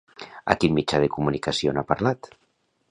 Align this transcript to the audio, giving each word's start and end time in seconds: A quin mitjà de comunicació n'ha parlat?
A 0.53 0.55
quin 0.63 0.73
mitjà 0.79 1.03
de 1.03 1.11
comunicació 1.19 1.77
n'ha 1.77 1.87
parlat? 1.93 2.33